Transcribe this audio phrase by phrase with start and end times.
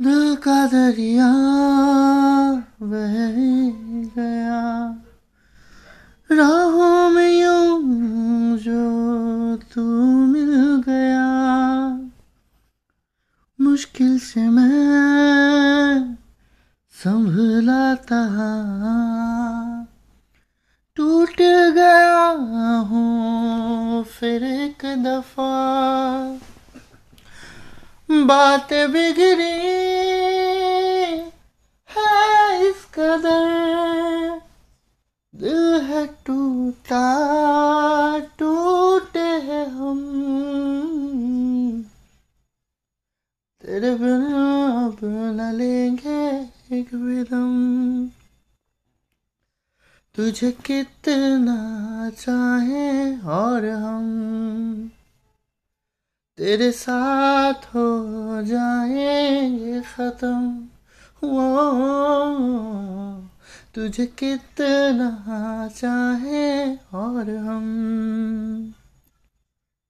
[0.00, 1.28] दिल का दरिया
[2.82, 3.14] बह
[4.16, 4.60] गया।
[6.32, 9.82] राहों में यूँ जो तू
[10.26, 11.28] मिल गया।
[13.60, 16.14] मुश्किल से मैं
[16.94, 18.22] संभलाता
[20.96, 21.36] टूट
[21.74, 22.26] गया
[22.90, 25.52] हूँ फिर एक दफ़ा।
[28.26, 29.75] बात बिगड़ी
[35.36, 37.08] दिल है टूटा,
[38.18, 40.22] टूटे हैं हम।
[43.62, 44.98] तेरे बिना अब
[45.54, 46.40] लेंगे
[46.76, 48.08] एक भी दम।
[50.14, 54.90] तुझे कितना चाहे और हम।
[56.36, 57.96] तेरे साथ हो
[58.42, 60.68] जाएँगे खत्म।
[61.24, 61.60] वो
[63.76, 68.74] तुझे कितना चाहे और हम।